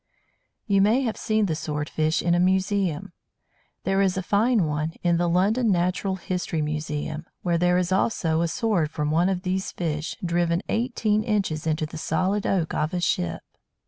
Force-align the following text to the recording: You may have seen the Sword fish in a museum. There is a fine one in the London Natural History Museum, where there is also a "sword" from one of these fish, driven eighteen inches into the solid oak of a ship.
You 0.65 0.81
may 0.81 1.01
have 1.01 1.15
seen 1.15 1.45
the 1.45 1.53
Sword 1.53 1.87
fish 1.87 2.23
in 2.23 2.33
a 2.33 2.39
museum. 2.39 3.13
There 3.83 4.01
is 4.01 4.17
a 4.17 4.23
fine 4.23 4.63
one 4.65 4.93
in 5.03 5.17
the 5.17 5.29
London 5.29 5.71
Natural 5.71 6.15
History 6.15 6.59
Museum, 6.59 7.27
where 7.43 7.59
there 7.59 7.77
is 7.77 7.91
also 7.91 8.41
a 8.41 8.47
"sword" 8.47 8.89
from 8.89 9.11
one 9.11 9.29
of 9.29 9.43
these 9.43 9.71
fish, 9.71 10.17
driven 10.25 10.63
eighteen 10.69 11.23
inches 11.23 11.67
into 11.67 11.85
the 11.85 11.99
solid 11.99 12.47
oak 12.47 12.73
of 12.73 12.95
a 12.95 12.99
ship. 12.99 13.43